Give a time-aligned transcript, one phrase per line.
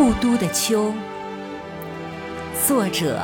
[0.00, 0.94] 故都的秋，
[2.64, 3.20] 作者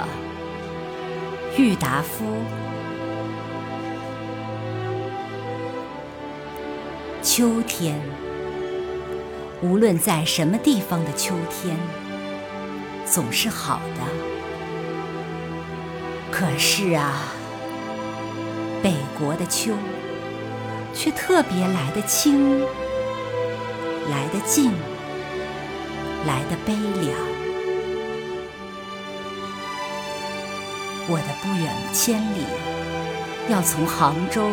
[1.57, 2.25] 郁达夫。
[7.23, 8.01] 秋天，
[9.63, 11.77] 无论在什么地方的秋天，
[13.07, 14.01] 总是好的。
[16.33, 17.13] 可是啊，
[18.83, 19.75] 北国的秋，
[20.93, 22.63] 却特别来得清，
[24.11, 24.73] 来得静。
[26.27, 27.19] 来的悲凉，
[31.07, 32.47] 我的不远千里，
[33.49, 34.49] 要从杭州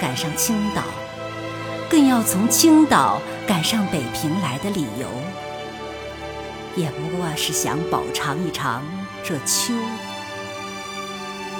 [0.00, 0.82] 赶上青岛，
[1.90, 5.08] 更要从青岛赶上北平来的理由，
[6.76, 8.82] 也不过是想饱尝一尝
[9.24, 9.74] 这秋，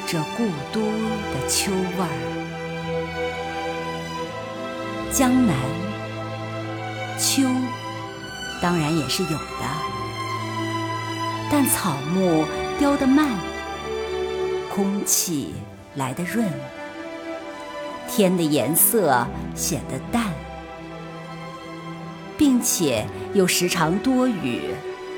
[0.07, 2.09] 这故都的秋味儿。
[5.13, 5.57] 江南
[7.19, 7.43] 秋。
[8.61, 9.65] 当然也是有的，
[11.51, 12.45] 但草木
[12.79, 13.29] 凋得慢，
[14.75, 15.55] 空气
[15.95, 16.45] 来得润，
[18.09, 20.33] 天的颜色显得淡，
[22.37, 24.63] 并且又时常多雨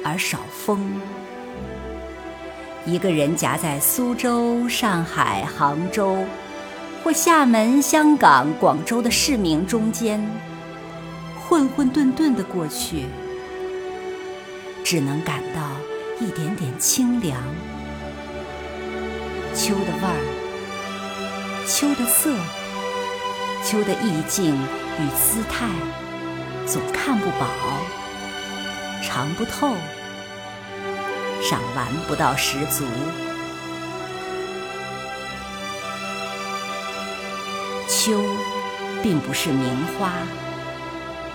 [0.04, 1.00] 而少风。
[2.84, 6.24] 一个人夹在苏州、上海、杭州，
[7.04, 10.20] 或厦门、香港、广州的市民中间，
[11.48, 13.04] 混混沌沌的过去。
[14.90, 15.60] 只能感到
[16.18, 17.38] 一点点清凉，
[19.54, 20.16] 秋的味儿，
[21.66, 22.34] 秋的色，
[23.62, 25.66] 秋的意境与姿态，
[26.64, 27.46] 总看不饱，
[29.02, 29.74] 尝不透，
[31.42, 32.86] 赏玩不到十足。
[37.86, 38.22] 秋，
[39.02, 40.12] 并不是名花，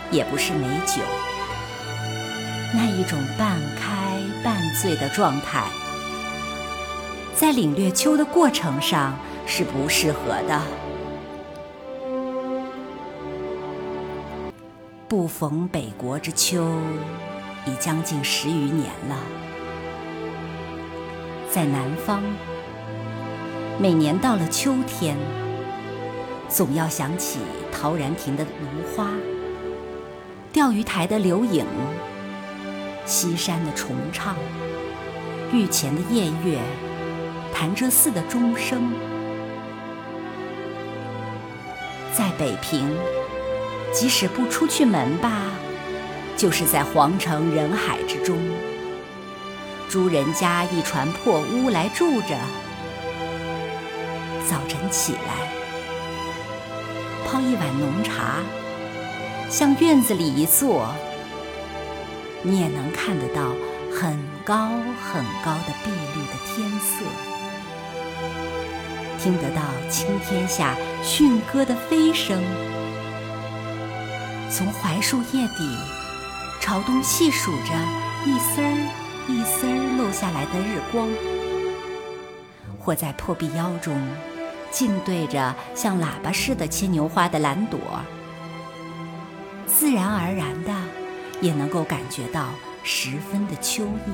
[0.09, 1.03] 也不是美酒。
[2.75, 5.63] 那一种半开半醉的状态，
[7.35, 10.59] 在领略秋的过程上是不适合的。
[15.07, 16.67] 不逢北国之秋，
[17.67, 19.17] 已将近十余年了。
[21.51, 22.23] 在南方，
[23.79, 25.15] 每年到了秋天，
[26.49, 27.37] 总要想起
[27.71, 28.49] 陶然亭的芦
[28.95, 29.11] 花，
[30.51, 31.67] 钓鱼台的柳影。
[33.05, 34.35] 西山的重唱，
[35.51, 36.57] 御前的夜月，
[37.53, 38.93] 潭柘寺的钟声，
[42.17, 42.89] 在北平，
[43.91, 45.51] 即使不出去门吧，
[46.37, 48.39] 就是在皇城人海之中，
[49.89, 52.37] 租人家一船破屋来住着，
[54.49, 55.51] 早晨起来，
[57.27, 58.37] 泡一碗浓茶，
[59.49, 60.87] 向院子里一坐。
[62.43, 63.53] 你也能看得到
[63.89, 64.67] 很高
[65.01, 67.05] 很高的碧绿的天色，
[69.17, 72.43] 听得到青天下驯鸽的飞声，
[74.51, 75.77] 从槐树叶底
[76.59, 77.73] 朝东细数着
[78.25, 78.67] 一丝儿
[79.29, 81.07] 一丝儿漏下来的日光，
[82.77, 83.95] 或在破壁腰中
[84.69, 87.79] 静对着像喇叭似的牵牛花的蓝朵，
[89.65, 90.73] 自然而然的。
[91.43, 92.47] 也能够感觉到
[92.83, 94.11] 十分的秋意。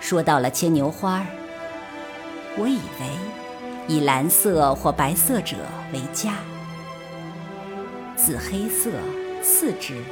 [0.00, 1.26] 说到了牵牛花
[2.56, 3.06] 我以为
[3.86, 5.56] 以蓝色或白色者
[5.92, 6.36] 为佳，
[8.16, 8.90] 紫黑色
[9.42, 10.02] 次之，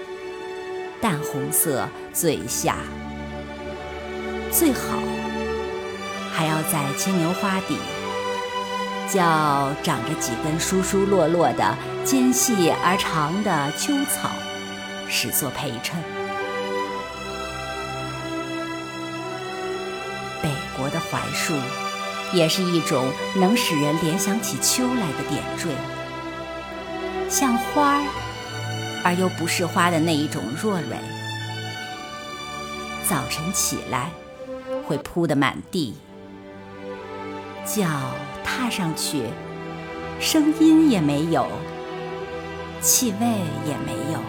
[1.01, 2.77] 淡红色最下，
[4.53, 4.99] 最好
[6.33, 7.79] 还要在牵牛花底，
[9.13, 11.77] 叫长着几根疏疏落落的。
[12.05, 14.29] 尖细而长的秋草，
[15.09, 15.99] 始作陪衬。
[20.43, 21.55] 北国的槐树，
[22.35, 25.71] 也是一种能使人联想起秋来的点缀，
[27.31, 28.05] 像花儿，
[29.03, 30.99] 而又不是花的那一种弱蕊。
[33.09, 34.11] 早晨起来，
[34.87, 35.95] 会铺得满地，
[37.65, 37.87] 叫
[38.57, 39.25] 踏上去，
[40.21, 41.49] 声音也没有。
[42.81, 43.27] 气味
[43.67, 44.21] 也没有，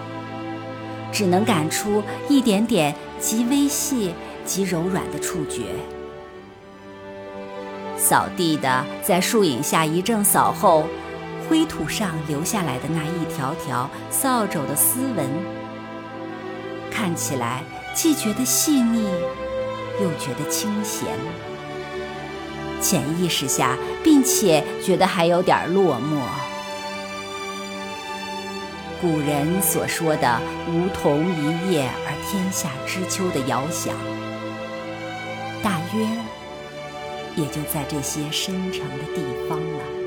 [1.11, 5.63] 只能感出一点点极微细、极柔软的触觉。
[7.97, 10.87] 扫地的在树影下一阵扫后，
[11.47, 15.29] 灰土上留下来的那一条条扫帚的丝纹，
[16.89, 17.61] 看起来
[17.93, 19.05] 既觉得细腻，
[20.01, 21.07] 又觉得清闲。
[22.87, 26.21] 潜意识下，并且觉得还有点落寞。
[29.01, 30.39] 古人所说的
[30.69, 33.95] “梧桐一叶而天下知秋”的遥想，
[35.63, 36.05] 大约
[37.35, 40.04] 也就在这些深沉的地方了。